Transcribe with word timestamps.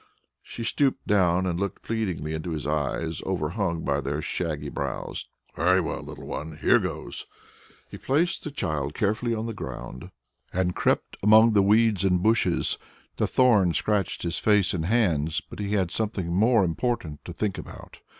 She 0.41 0.63
stooped 0.63 1.05
down 1.05 1.45
and 1.45 1.59
looked 1.59 1.83
pleadingly 1.83 2.33
into 2.33 2.49
his 2.49 2.65
eyes 2.65 3.21
overhung 3.23 3.83
by 3.83 4.01
their 4.01 4.19
shaggy 4.19 4.69
brows. 4.69 5.27
"Very 5.55 5.79
well, 5.79 6.01
little 6.01 6.25
one! 6.25 6.57
Here 6.57 6.79
goes!" 6.79 7.27
He 7.87 7.99
placed 7.99 8.43
the 8.43 8.49
child 8.49 8.95
carefully 8.95 9.35
on 9.35 9.45
the 9.45 9.53
ground 9.53 10.09
and 10.51 10.73
crept 10.75 11.17
among 11.21 11.53
the 11.53 11.61
reeds 11.61 12.03
and 12.03 12.23
bushes. 12.23 12.79
The 13.17 13.27
thorns 13.27 13.77
scratched 13.77 14.23
his 14.23 14.39
face 14.39 14.73
and 14.73 14.85
hands, 14.85 15.39
but 15.39 15.59
he 15.59 15.73
had 15.73 15.91
something 15.91 16.33
more 16.33 16.63
important 16.63 17.23
to 17.25 17.31
think 17.31 17.59
about. 17.59 17.99